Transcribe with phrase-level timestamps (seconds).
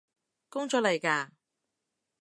[0.49, 1.31] 工作嚟嘎？